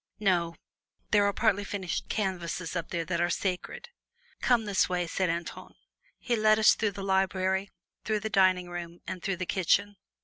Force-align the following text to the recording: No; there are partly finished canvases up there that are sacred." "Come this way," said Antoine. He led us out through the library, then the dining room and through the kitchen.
No; 0.19 0.55
there 1.11 1.25
are 1.27 1.31
partly 1.31 1.63
finished 1.63 2.09
canvases 2.09 2.75
up 2.75 2.89
there 2.89 3.05
that 3.05 3.21
are 3.21 3.29
sacred." 3.29 3.89
"Come 4.41 4.65
this 4.65 4.89
way," 4.89 5.05
said 5.05 5.29
Antoine. 5.29 5.75
He 6.17 6.35
led 6.35 6.57
us 6.57 6.73
out 6.73 6.79
through 6.79 6.91
the 6.93 7.03
library, 7.03 7.69
then 8.05 8.19
the 8.21 8.27
dining 8.27 8.67
room 8.67 9.01
and 9.05 9.21
through 9.21 9.37
the 9.37 9.45
kitchen. 9.45 9.97